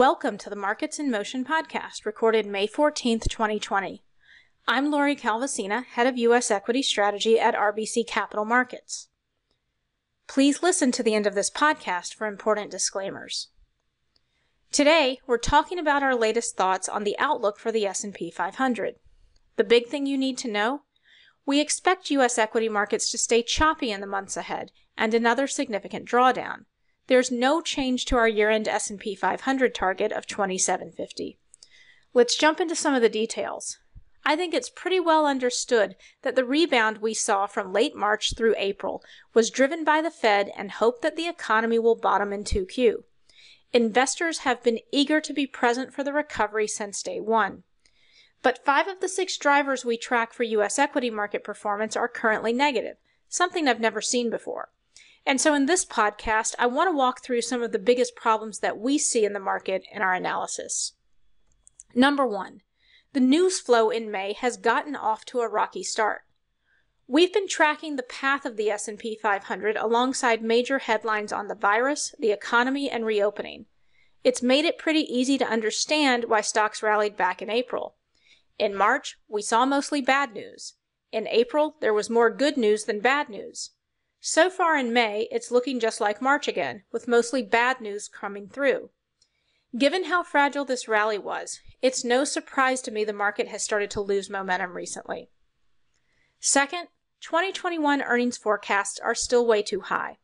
Welcome 0.00 0.38
to 0.38 0.48
the 0.48 0.56
Markets 0.56 0.98
in 0.98 1.10
Motion 1.10 1.44
podcast, 1.44 2.06
recorded 2.06 2.46
May 2.46 2.66
14th, 2.66 3.28
2020. 3.28 4.02
I'm 4.66 4.90
Lori 4.90 5.14
Calvasina, 5.14 5.84
Head 5.84 6.06
of 6.06 6.16
U.S. 6.16 6.50
Equity 6.50 6.82
Strategy 6.82 7.38
at 7.38 7.54
RBC 7.54 8.06
Capital 8.06 8.46
Markets. 8.46 9.10
Please 10.26 10.62
listen 10.62 10.90
to 10.92 11.02
the 11.02 11.14
end 11.14 11.26
of 11.26 11.34
this 11.34 11.50
podcast 11.50 12.14
for 12.14 12.26
important 12.26 12.70
disclaimers. 12.70 13.48
Today, 14.72 15.18
we're 15.26 15.36
talking 15.36 15.78
about 15.78 16.02
our 16.02 16.16
latest 16.16 16.56
thoughts 16.56 16.88
on 16.88 17.04
the 17.04 17.18
outlook 17.18 17.58
for 17.58 17.70
the 17.70 17.84
S&P 17.84 18.30
500. 18.30 18.94
The 19.56 19.64
big 19.64 19.88
thing 19.88 20.06
you 20.06 20.16
need 20.16 20.38
to 20.38 20.50
know? 20.50 20.80
We 21.44 21.60
expect 21.60 22.10
U.S. 22.10 22.38
equity 22.38 22.70
markets 22.70 23.10
to 23.10 23.18
stay 23.18 23.42
choppy 23.42 23.90
in 23.90 24.00
the 24.00 24.06
months 24.06 24.38
ahead 24.38 24.70
and 24.96 25.12
another 25.12 25.46
significant 25.46 26.08
drawdown. 26.08 26.64
There's 27.10 27.32
no 27.32 27.60
change 27.60 28.04
to 28.04 28.16
our 28.16 28.28
year-end 28.28 28.68
S&P 28.68 29.16
500 29.16 29.74
target 29.74 30.12
of 30.12 30.28
2750. 30.28 31.40
Let's 32.14 32.36
jump 32.36 32.60
into 32.60 32.76
some 32.76 32.94
of 32.94 33.02
the 33.02 33.08
details. 33.08 33.80
I 34.24 34.36
think 34.36 34.54
it's 34.54 34.70
pretty 34.70 35.00
well 35.00 35.26
understood 35.26 35.96
that 36.22 36.36
the 36.36 36.44
rebound 36.44 36.98
we 36.98 37.14
saw 37.14 37.46
from 37.48 37.72
late 37.72 37.96
March 37.96 38.36
through 38.36 38.54
April 38.56 39.02
was 39.34 39.50
driven 39.50 39.82
by 39.82 40.00
the 40.00 40.12
Fed 40.12 40.52
and 40.56 40.70
hope 40.70 41.02
that 41.02 41.16
the 41.16 41.26
economy 41.26 41.80
will 41.80 41.96
bottom 41.96 42.32
in 42.32 42.44
2Q. 42.44 43.02
Investors 43.72 44.38
have 44.38 44.62
been 44.62 44.78
eager 44.92 45.20
to 45.20 45.32
be 45.32 45.48
present 45.48 45.92
for 45.92 46.04
the 46.04 46.12
recovery 46.12 46.68
since 46.68 47.02
day 47.02 47.18
one. 47.18 47.64
But 48.40 48.64
five 48.64 48.86
of 48.86 49.00
the 49.00 49.08
six 49.08 49.36
drivers 49.36 49.84
we 49.84 49.96
track 49.96 50.32
for 50.32 50.44
U.S. 50.44 50.78
equity 50.78 51.10
market 51.10 51.42
performance 51.42 51.96
are 51.96 52.06
currently 52.06 52.52
negative, 52.52 52.98
something 53.28 53.66
I've 53.66 53.80
never 53.80 54.00
seen 54.00 54.30
before. 54.30 54.68
And 55.30 55.40
so 55.40 55.54
in 55.54 55.66
this 55.66 55.84
podcast, 55.84 56.56
I 56.58 56.66
want 56.66 56.88
to 56.88 56.96
walk 56.96 57.22
through 57.22 57.42
some 57.42 57.62
of 57.62 57.70
the 57.70 57.78
biggest 57.78 58.16
problems 58.16 58.58
that 58.58 58.78
we 58.80 58.98
see 58.98 59.24
in 59.24 59.32
the 59.32 59.38
market 59.38 59.84
in 59.92 60.02
our 60.02 60.12
analysis. 60.12 60.94
Number 61.94 62.26
one, 62.26 62.62
the 63.12 63.20
news 63.20 63.60
flow 63.60 63.90
in 63.90 64.10
May 64.10 64.32
has 64.32 64.56
gotten 64.56 64.96
off 64.96 65.24
to 65.26 65.38
a 65.38 65.48
rocky 65.48 65.84
start. 65.84 66.22
We've 67.06 67.32
been 67.32 67.46
tracking 67.46 67.94
the 67.94 68.02
path 68.02 68.44
of 68.44 68.56
the 68.56 68.70
S&P 68.70 69.16
500 69.22 69.76
alongside 69.76 70.42
major 70.42 70.80
headlines 70.80 71.32
on 71.32 71.46
the 71.46 71.54
virus, 71.54 72.12
the 72.18 72.32
economy, 72.32 72.90
and 72.90 73.06
reopening. 73.06 73.66
It's 74.24 74.42
made 74.42 74.64
it 74.64 74.78
pretty 74.78 75.02
easy 75.02 75.38
to 75.38 75.48
understand 75.48 76.24
why 76.24 76.40
stocks 76.40 76.82
rallied 76.82 77.16
back 77.16 77.40
in 77.40 77.50
April. 77.50 77.94
In 78.58 78.74
March, 78.74 79.16
we 79.28 79.42
saw 79.42 79.64
mostly 79.64 80.00
bad 80.00 80.32
news. 80.32 80.74
In 81.12 81.28
April, 81.28 81.76
there 81.80 81.94
was 81.94 82.10
more 82.10 82.30
good 82.30 82.56
news 82.56 82.86
than 82.86 82.98
bad 82.98 83.28
news. 83.28 83.70
So 84.20 84.50
far 84.50 84.76
in 84.76 84.92
May, 84.92 85.28
it's 85.30 85.50
looking 85.50 85.80
just 85.80 86.00
like 86.00 86.20
March 86.20 86.46
again, 86.46 86.82
with 86.92 87.08
mostly 87.08 87.42
bad 87.42 87.80
news 87.80 88.06
coming 88.06 88.48
through. 88.48 88.90
Given 89.76 90.04
how 90.04 90.22
fragile 90.22 90.66
this 90.66 90.88
rally 90.88 91.18
was, 91.18 91.60
it's 91.80 92.04
no 92.04 92.24
surprise 92.24 92.82
to 92.82 92.90
me 92.90 93.04
the 93.04 93.14
market 93.14 93.48
has 93.48 93.62
started 93.62 93.90
to 93.92 94.00
lose 94.00 94.28
momentum 94.28 94.74
recently. 94.74 95.30
Second, 96.38 96.88
2021 97.20 98.02
earnings 98.02 98.36
forecasts 98.36 98.98
are 98.98 99.14
still 99.14 99.46
way 99.46 99.62
too 99.62 99.80
high. 99.80 100.18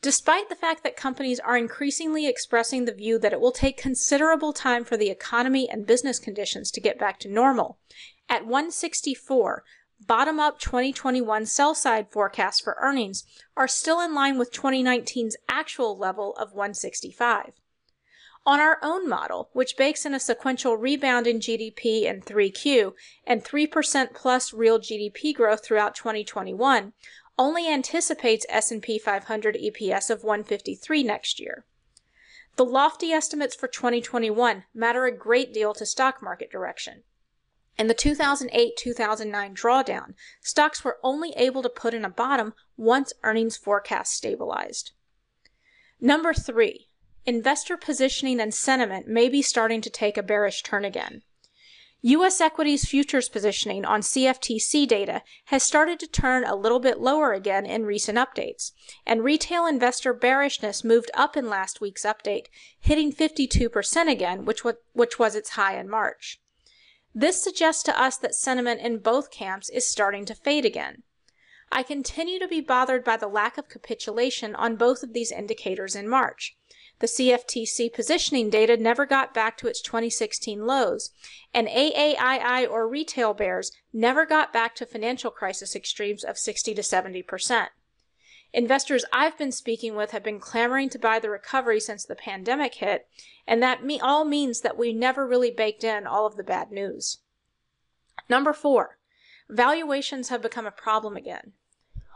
Despite 0.00 0.48
the 0.48 0.54
fact 0.54 0.82
that 0.84 0.96
companies 0.96 1.40
are 1.40 1.56
increasingly 1.56 2.26
expressing 2.26 2.84
the 2.84 2.94
view 2.94 3.18
that 3.18 3.32
it 3.32 3.40
will 3.40 3.52
take 3.52 3.76
considerable 3.76 4.52
time 4.52 4.84
for 4.84 4.96
the 4.96 5.10
economy 5.10 5.68
and 5.68 5.86
business 5.86 6.18
conditions 6.18 6.70
to 6.70 6.80
get 6.80 6.98
back 6.98 7.18
to 7.20 7.28
normal, 7.28 7.78
at 8.28 8.46
164, 8.46 9.64
bottom 10.06 10.38
up 10.40 10.58
2021 10.58 11.46
sell 11.46 11.74
side 11.74 12.10
forecasts 12.10 12.60
for 12.60 12.76
earnings 12.80 13.24
are 13.56 13.68
still 13.68 14.00
in 14.00 14.14
line 14.14 14.38
with 14.38 14.52
2019's 14.52 15.36
actual 15.48 15.96
level 15.96 16.34
of 16.36 16.52
165. 16.52 17.52
On 18.46 18.60
our 18.60 18.78
own 18.82 19.08
model, 19.08 19.50
which 19.52 19.76
bakes 19.76 20.06
in 20.06 20.14
a 20.14 20.20
sequential 20.20 20.76
rebound 20.76 21.26
in 21.26 21.38
GDP 21.38 22.04
in 22.04 22.22
3Q 22.22 22.94
and 23.26 23.44
3% 23.44 24.14
plus 24.14 24.54
real 24.54 24.78
GDP 24.78 25.34
growth 25.34 25.64
throughout 25.64 25.94
2021, 25.94 26.94
only 27.38 27.68
anticipates 27.68 28.46
S&P 28.48 28.98
500 28.98 29.56
EPS 29.56 30.10
of 30.10 30.24
153 30.24 31.02
next 31.02 31.38
year. 31.38 31.66
The 32.56 32.64
lofty 32.64 33.12
estimates 33.12 33.54
for 33.54 33.68
2021 33.68 34.64
matter 34.74 35.04
a 35.04 35.16
great 35.16 35.52
deal 35.52 35.74
to 35.74 35.86
stock 35.86 36.22
market 36.22 36.50
direction. 36.50 37.04
In 37.78 37.86
the 37.86 37.94
2008-2009 37.94 39.54
drawdown, 39.54 40.14
stocks 40.40 40.82
were 40.82 40.98
only 41.04 41.32
able 41.36 41.62
to 41.62 41.68
put 41.68 41.94
in 41.94 42.04
a 42.04 42.10
bottom 42.10 42.54
once 42.76 43.12
earnings 43.22 43.56
forecasts 43.56 44.14
stabilized. 44.14 44.90
Number 46.00 46.34
3. 46.34 46.88
Investor 47.24 47.76
positioning 47.76 48.40
and 48.40 48.52
sentiment 48.52 49.06
may 49.06 49.28
be 49.28 49.42
starting 49.42 49.80
to 49.82 49.90
take 49.90 50.16
a 50.16 50.24
bearish 50.24 50.62
turn 50.62 50.84
again. 50.84 51.22
U.S. 52.02 52.40
equities 52.40 52.88
futures 52.88 53.28
positioning 53.28 53.84
on 53.84 54.00
CFTC 54.00 54.86
data 54.86 55.22
has 55.46 55.62
started 55.62 56.00
to 56.00 56.06
turn 56.06 56.44
a 56.44 56.56
little 56.56 56.80
bit 56.80 57.00
lower 57.00 57.32
again 57.32 57.66
in 57.66 57.84
recent 57.84 58.18
updates, 58.18 58.72
and 59.04 59.22
retail 59.22 59.66
investor 59.66 60.12
bearishness 60.12 60.82
moved 60.82 61.10
up 61.14 61.36
in 61.36 61.48
last 61.48 61.80
week's 61.80 62.04
update, 62.04 62.46
hitting 62.78 63.12
52% 63.12 64.10
again, 64.10 64.44
which, 64.44 64.58
w- 64.58 64.78
which 64.92 65.18
was 65.18 65.34
its 65.34 65.50
high 65.50 65.78
in 65.78 65.88
March. 65.88 66.40
This 67.14 67.42
suggests 67.42 67.82
to 67.84 68.00
us 68.00 68.16
that 68.18 68.34
sentiment 68.34 68.80
in 68.80 68.98
both 68.98 69.30
camps 69.30 69.68
is 69.70 69.86
starting 69.86 70.24
to 70.26 70.34
fade 70.34 70.64
again. 70.64 71.02
I 71.70 71.82
continue 71.82 72.38
to 72.38 72.48
be 72.48 72.60
bothered 72.60 73.04
by 73.04 73.16
the 73.16 73.28
lack 73.28 73.58
of 73.58 73.68
capitulation 73.68 74.54
on 74.54 74.76
both 74.76 75.02
of 75.02 75.12
these 75.12 75.32
indicators 75.32 75.94
in 75.94 76.08
March. 76.08 76.56
The 77.00 77.06
CFTC 77.06 77.92
positioning 77.92 78.50
data 78.50 78.76
never 78.76 79.06
got 79.06 79.32
back 79.32 79.56
to 79.58 79.68
its 79.68 79.80
2016 79.82 80.66
lows, 80.66 81.10
and 81.54 81.68
AAII 81.68 82.68
or 82.68 82.88
retail 82.88 83.34
bears 83.34 83.70
never 83.92 84.26
got 84.26 84.52
back 84.52 84.74
to 84.76 84.86
financial 84.86 85.30
crisis 85.30 85.76
extremes 85.76 86.24
of 86.24 86.38
60 86.38 86.74
to 86.74 86.82
70 86.82 87.22
percent. 87.22 87.70
Investors 88.52 89.04
I've 89.12 89.36
been 89.36 89.52
speaking 89.52 89.94
with 89.94 90.12
have 90.12 90.22
been 90.22 90.40
clamoring 90.40 90.88
to 90.90 90.98
buy 90.98 91.18
the 91.18 91.28
recovery 91.28 91.80
since 91.80 92.04
the 92.04 92.14
pandemic 92.14 92.74
hit, 92.76 93.06
and 93.46 93.62
that 93.62 93.84
me- 93.84 94.00
all 94.00 94.24
means 94.24 94.62
that 94.62 94.78
we 94.78 94.92
never 94.92 95.26
really 95.26 95.50
baked 95.50 95.84
in 95.84 96.06
all 96.06 96.26
of 96.26 96.36
the 96.36 96.42
bad 96.42 96.70
news. 96.70 97.18
Number 98.28 98.52
four, 98.52 98.98
valuations 99.48 100.30
have 100.30 100.40
become 100.40 100.66
a 100.66 100.70
problem 100.70 101.16
again. 101.16 101.52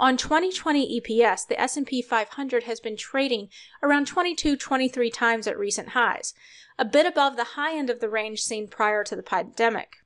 On 0.00 0.16
2020 0.16 1.00
EPS, 1.00 1.46
the 1.46 1.60
S&P 1.60 2.02
500 2.02 2.64
has 2.64 2.80
been 2.80 2.96
trading 2.96 3.48
around 3.82 4.06
22, 4.06 4.56
23 4.56 5.10
times 5.10 5.46
at 5.46 5.58
recent 5.58 5.90
highs, 5.90 6.34
a 6.78 6.84
bit 6.84 7.06
above 7.06 7.36
the 7.36 7.54
high 7.54 7.76
end 7.76 7.90
of 7.90 8.00
the 8.00 8.08
range 8.08 8.40
seen 8.40 8.66
prior 8.66 9.04
to 9.04 9.14
the 9.14 9.22
pandemic. 9.22 10.03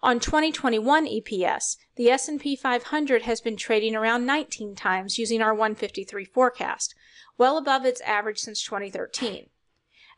On 0.00 0.20
2021 0.20 1.06
EPS, 1.06 1.76
the 1.96 2.08
S&P 2.08 2.54
500 2.54 3.22
has 3.22 3.40
been 3.40 3.56
trading 3.56 3.96
around 3.96 4.24
19 4.24 4.76
times 4.76 5.18
using 5.18 5.42
our 5.42 5.52
153 5.52 6.24
forecast, 6.24 6.94
well 7.36 7.58
above 7.58 7.84
its 7.84 8.00
average 8.02 8.38
since 8.38 8.62
2013. 8.62 9.50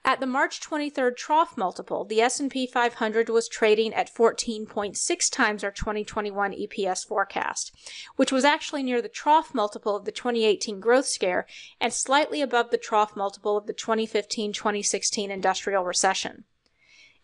At 0.04 0.20
the 0.20 0.26
March 0.26 0.60
23rd 0.60 1.16
trough 1.16 1.56
multiple, 1.56 2.04
the 2.04 2.20
S&P 2.20 2.66
500 2.66 3.30
was 3.30 3.48
trading 3.48 3.94
at 3.94 4.14
14.6 4.14 5.32
times 5.32 5.64
our 5.64 5.70
2021 5.70 6.52
EPS 6.52 7.06
forecast, 7.06 7.72
which 8.16 8.32
was 8.32 8.44
actually 8.44 8.82
near 8.82 9.00
the 9.00 9.08
trough 9.08 9.54
multiple 9.54 9.96
of 9.96 10.04
the 10.04 10.12
2018 10.12 10.78
growth 10.80 11.06
scare 11.06 11.46
and 11.80 11.94
slightly 11.94 12.42
above 12.42 12.70
the 12.70 12.76
trough 12.76 13.16
multiple 13.16 13.56
of 13.56 13.66
the 13.66 13.74
2015-2016 13.74 15.30
industrial 15.30 15.84
recession. 15.84 16.44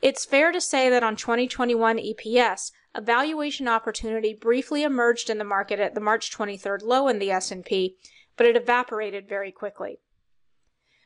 It's 0.02 0.24
fair 0.24 0.52
to 0.52 0.60
say 0.60 0.90
that 0.90 1.02
on 1.02 1.16
2021 1.16 1.98
EPS, 1.98 2.70
a 2.94 3.00
valuation 3.00 3.68
opportunity 3.68 4.34
briefly 4.34 4.82
emerged 4.82 5.30
in 5.30 5.38
the 5.38 5.44
market 5.44 5.80
at 5.80 5.94
the 5.94 6.00
March 6.00 6.30
23rd 6.30 6.82
low 6.82 7.08
in 7.08 7.18
the 7.18 7.30
S&P, 7.30 7.96
but 8.36 8.46
it 8.46 8.56
evaporated 8.56 9.28
very 9.28 9.52
quickly. 9.52 10.00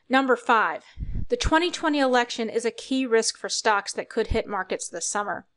Number 0.09 0.35
5. 0.35 0.83
The 1.29 1.37
2020 1.37 1.99
election 1.99 2.49
is 2.49 2.65
a 2.65 2.71
key 2.71 3.05
risk 3.05 3.37
for 3.37 3.47
stocks 3.47 3.93
that 3.93 4.09
could 4.09 4.27
hit 4.27 4.47
markets 4.47 4.89
this 4.89 5.07
summer. 5.07 5.47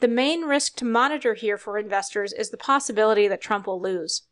The 0.00 0.08
main 0.08 0.42
risk 0.42 0.76
to 0.76 0.84
monitor 0.84 1.34
here 1.34 1.56
for 1.56 1.78
investors 1.78 2.32
is 2.32 2.50
the 2.50 2.56
possibility 2.56 3.28
that 3.28 3.40
Trump 3.40 3.66
will 3.66 3.80
lose. 3.80 4.22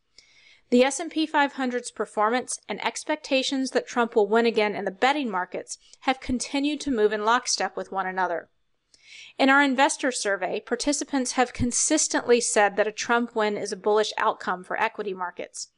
The 0.71 0.83
S&P 0.83 1.27
500's 1.27 1.91
performance 1.91 2.59
and 2.67 2.83
expectations 2.83 3.71
that 3.71 3.87
Trump 3.87 4.15
will 4.15 4.27
win 4.27 4.47
again 4.47 4.75
in 4.75 4.85
the 4.85 4.91
betting 4.91 5.29
markets 5.29 5.77
have 6.01 6.19
continued 6.19 6.81
to 6.81 6.91
move 6.91 7.13
in 7.13 7.23
lockstep 7.23 7.77
with 7.77 7.91
one 7.91 8.07
another. 8.07 8.49
In 9.37 9.49
our 9.49 9.61
investor 9.61 10.11
survey, 10.11 10.59
participants 10.59 11.33
have 11.33 11.53
consistently 11.53 12.41
said 12.41 12.77
that 12.77 12.87
a 12.87 12.91
Trump 12.91 13.35
win 13.35 13.57
is 13.57 13.71
a 13.71 13.77
bullish 13.77 14.11
outcome 14.17 14.63
for 14.63 14.79
equity 14.81 15.13
markets. 15.13 15.69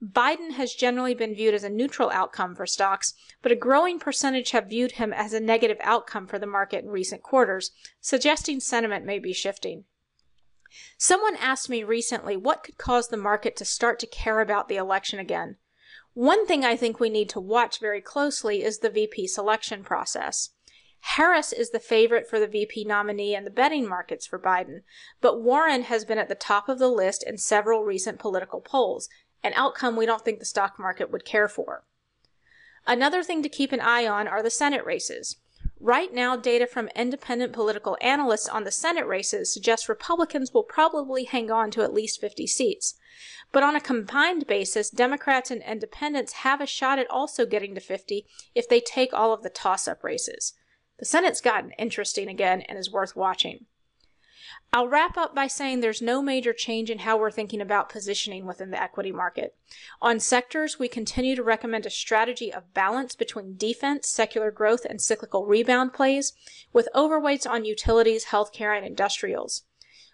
Biden 0.00 0.52
has 0.52 0.74
generally 0.74 1.14
been 1.14 1.34
viewed 1.34 1.54
as 1.54 1.64
a 1.64 1.68
neutral 1.68 2.10
outcome 2.10 2.54
for 2.54 2.66
stocks, 2.66 3.14
but 3.42 3.50
a 3.50 3.56
growing 3.56 3.98
percentage 3.98 4.52
have 4.52 4.68
viewed 4.68 4.92
him 4.92 5.12
as 5.12 5.32
a 5.32 5.40
negative 5.40 5.78
outcome 5.80 6.28
for 6.28 6.38
the 6.38 6.46
market 6.46 6.84
in 6.84 6.90
recent 6.90 7.22
quarters, 7.22 7.72
suggesting 8.00 8.60
sentiment 8.60 9.04
may 9.04 9.18
be 9.18 9.32
shifting. 9.32 9.84
Someone 10.96 11.36
asked 11.36 11.68
me 11.68 11.82
recently 11.82 12.36
what 12.36 12.62
could 12.62 12.78
cause 12.78 13.08
the 13.08 13.16
market 13.16 13.56
to 13.56 13.64
start 13.64 13.98
to 14.00 14.06
care 14.06 14.40
about 14.40 14.68
the 14.68 14.76
election 14.76 15.18
again. 15.18 15.56
One 16.14 16.46
thing 16.46 16.64
I 16.64 16.76
think 16.76 16.98
we 16.98 17.10
need 17.10 17.28
to 17.30 17.40
watch 17.40 17.80
very 17.80 18.00
closely 18.00 18.62
is 18.62 18.78
the 18.78 18.90
VP 18.90 19.28
selection 19.28 19.84
process. 19.84 20.50
Harris 21.00 21.52
is 21.52 21.70
the 21.70 21.78
favorite 21.78 22.28
for 22.28 22.40
the 22.40 22.48
VP 22.48 22.84
nominee 22.84 23.34
in 23.34 23.44
the 23.44 23.50
betting 23.50 23.88
markets 23.88 24.26
for 24.26 24.38
Biden, 24.38 24.82
but 25.20 25.40
Warren 25.40 25.84
has 25.84 26.04
been 26.04 26.18
at 26.18 26.28
the 26.28 26.34
top 26.34 26.68
of 26.68 26.78
the 26.78 26.88
list 26.88 27.22
in 27.22 27.38
several 27.38 27.84
recent 27.84 28.18
political 28.18 28.60
polls, 28.60 29.08
an 29.44 29.52
outcome 29.54 29.96
we 29.96 30.06
don't 30.06 30.24
think 30.24 30.40
the 30.40 30.44
stock 30.44 30.78
market 30.78 31.10
would 31.10 31.24
care 31.24 31.48
for. 31.48 31.84
Another 32.86 33.22
thing 33.22 33.42
to 33.42 33.48
keep 33.48 33.70
an 33.70 33.80
eye 33.80 34.06
on 34.06 34.26
are 34.26 34.42
the 34.42 34.50
Senate 34.50 34.84
races. 34.84 35.36
Right 35.80 36.12
now, 36.12 36.34
data 36.34 36.66
from 36.66 36.88
independent 36.96 37.52
political 37.52 37.96
analysts 38.00 38.48
on 38.48 38.64
the 38.64 38.72
Senate 38.72 39.06
races 39.06 39.52
suggests 39.52 39.88
Republicans 39.88 40.52
will 40.52 40.64
probably 40.64 41.24
hang 41.24 41.52
on 41.52 41.70
to 41.70 41.82
at 41.82 41.94
least 41.94 42.20
50 42.20 42.48
seats. 42.48 42.94
But 43.52 43.62
on 43.62 43.76
a 43.76 43.80
combined 43.80 44.46
basis, 44.46 44.90
Democrats 44.90 45.50
and 45.50 45.62
independents 45.62 46.32
have 46.32 46.60
a 46.60 46.66
shot 46.66 46.98
at 46.98 47.08
also 47.10 47.46
getting 47.46 47.74
to 47.76 47.80
50 47.80 48.26
if 48.54 48.68
they 48.68 48.80
take 48.80 49.14
all 49.14 49.32
of 49.32 49.42
the 49.42 49.50
toss 49.50 49.86
up 49.86 50.02
races. 50.02 50.54
The 50.98 51.04
Senate's 51.04 51.40
gotten 51.40 51.70
interesting 51.78 52.28
again 52.28 52.62
and 52.62 52.76
is 52.76 52.90
worth 52.90 53.14
watching. 53.14 53.66
I'll 54.72 54.88
wrap 54.88 55.16
up 55.16 55.34
by 55.34 55.46
saying 55.46 55.80
there's 55.80 56.02
no 56.02 56.20
major 56.20 56.52
change 56.52 56.90
in 56.90 57.00
how 57.00 57.16
we're 57.16 57.30
thinking 57.30 57.60
about 57.60 57.88
positioning 57.88 58.46
within 58.46 58.70
the 58.70 58.82
equity 58.82 59.12
market. 59.12 59.54
On 60.02 60.20
sectors, 60.20 60.78
we 60.78 60.88
continue 60.88 61.34
to 61.36 61.42
recommend 61.42 61.86
a 61.86 61.90
strategy 61.90 62.52
of 62.52 62.74
balance 62.74 63.14
between 63.14 63.56
defense, 63.56 64.08
secular 64.08 64.50
growth, 64.50 64.84
and 64.84 65.00
cyclical 65.00 65.46
rebound 65.46 65.92
plays, 65.92 66.32
with 66.72 66.88
overweights 66.94 67.48
on 67.48 67.64
utilities, 67.64 68.26
healthcare, 68.26 68.76
and 68.76 68.86
industrials. 68.86 69.64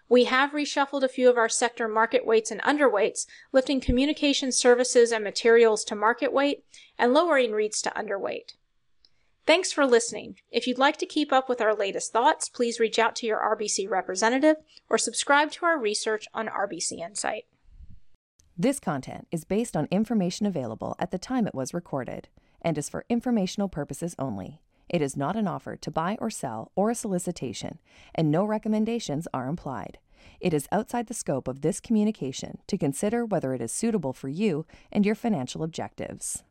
We 0.07 0.25
have 0.25 0.51
reshuffled 0.51 1.03
a 1.03 1.09
few 1.09 1.29
of 1.29 1.37
our 1.37 1.49
sector 1.49 1.87
market 1.87 2.25
weights 2.25 2.51
and 2.51 2.61
underweights, 2.61 3.25
lifting 3.51 3.81
communication 3.81 4.51
services 4.51 5.11
and 5.11 5.23
materials 5.23 5.83
to 5.85 5.95
market 5.95 6.31
weight 6.31 6.63
and 6.97 7.13
lowering 7.13 7.51
REITs 7.51 7.81
to 7.83 7.89
underweight. 7.91 8.53
Thanks 9.47 9.71
for 9.71 9.85
listening. 9.85 10.37
If 10.51 10.65
you'd 10.65 10.79
like 10.79 10.97
to 10.97 11.05
keep 11.05 11.31
up 11.31 11.47
with 11.47 11.61
our 11.61 11.75
latest 11.75 12.11
thoughts, 12.11 12.49
please 12.49 12.79
reach 12.79 12.97
out 12.97 13.15
to 13.17 13.27
your 13.27 13.37
RBC 13.39 13.87
representative 13.87 14.55
or 14.89 14.97
subscribe 14.97 15.51
to 15.51 15.67
our 15.67 15.79
research 15.79 16.27
on 16.33 16.47
RBC 16.47 16.99
Insight. 16.99 17.43
This 18.57 18.79
content 18.79 19.27
is 19.31 19.43
based 19.43 19.77
on 19.77 19.87
information 19.91 20.47
available 20.47 20.95
at 20.97 21.11
the 21.11 21.19
time 21.19 21.45
it 21.45 21.53
was 21.53 21.75
recorded 21.75 22.27
and 22.59 22.75
is 22.75 22.89
for 22.89 23.05
informational 23.07 23.69
purposes 23.69 24.15
only. 24.17 24.61
It 24.89 25.03
is 25.03 25.15
not 25.15 25.35
an 25.35 25.47
offer 25.47 25.75
to 25.75 25.91
buy 25.91 26.17
or 26.19 26.31
sell 26.31 26.71
or 26.75 26.89
a 26.89 26.95
solicitation, 26.95 27.77
and 28.15 28.31
no 28.31 28.45
recommendations 28.45 29.27
are 29.31 29.47
implied. 29.47 29.99
It 30.39 30.55
is 30.55 30.67
outside 30.71 31.05
the 31.05 31.13
scope 31.13 31.47
of 31.47 31.61
this 31.61 31.79
communication 31.79 32.57
to 32.65 32.79
consider 32.79 33.23
whether 33.23 33.53
it 33.53 33.61
is 33.61 33.71
suitable 33.71 34.13
for 34.13 34.27
you 34.27 34.65
and 34.91 35.05
your 35.05 35.15
financial 35.15 35.61
objectives. 35.61 36.43